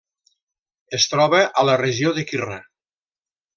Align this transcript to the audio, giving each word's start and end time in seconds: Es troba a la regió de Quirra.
Es 0.99 1.05
troba 1.11 1.43
a 1.63 1.67
la 1.71 1.77
regió 1.83 2.17
de 2.17 2.25
Quirra. 2.33 2.59